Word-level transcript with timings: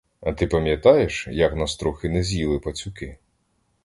А 0.21 0.33
ти 0.33 0.47
пам'ятаєш, 0.47 1.27
як 1.31 1.55
нас 1.55 1.75
трохи 1.75 2.09
не 2.09 2.23
з'їли 2.23 2.59
пацюки? 2.59 3.17